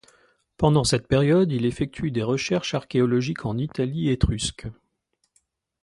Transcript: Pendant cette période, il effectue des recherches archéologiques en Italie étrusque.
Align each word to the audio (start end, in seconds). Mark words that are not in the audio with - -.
Pendant 0.57 0.83
cette 0.83 1.07
période, 1.07 1.51
il 1.51 1.63
effectue 1.63 2.09
des 2.09 2.23
recherches 2.23 2.73
archéologiques 2.73 3.45
en 3.45 3.59
Italie 3.59 4.09
étrusque. 4.09 4.65